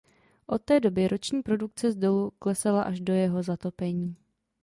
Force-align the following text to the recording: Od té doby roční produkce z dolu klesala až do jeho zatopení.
Od 0.47 0.61
té 0.61 0.79
doby 0.79 1.07
roční 1.07 1.41
produkce 1.41 1.91
z 1.91 1.95
dolu 1.95 2.31
klesala 2.39 2.83
až 2.83 2.99
do 2.99 3.13
jeho 3.13 3.43
zatopení. 3.43 4.15